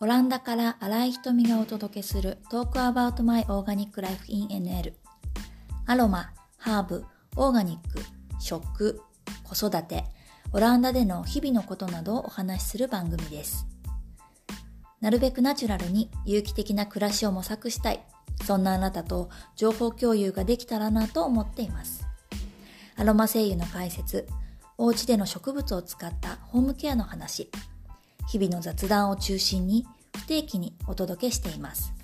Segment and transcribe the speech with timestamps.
[0.00, 4.92] オランダから新井瞳がお届けするトークアバウトマイオーガニックライフイン NL
[5.86, 7.04] アロマ、ハーブ、
[7.34, 8.00] オーガニック、
[8.38, 9.00] 食、
[9.42, 10.04] 子育て、
[10.52, 13.66] オランダでの日々のことなどをお話しする番組です。
[15.00, 18.00] なるべくナチュラルに有機的な暮らしを模索したい。
[18.44, 22.06] そんなあなたと情報共有ができたらなと思っています。
[22.94, 24.28] アロマ精油の解説、
[24.76, 27.50] お家での植物を使ったホームケアの話、
[28.28, 31.94] 日々の雑談を中心に不定期にお届けしています。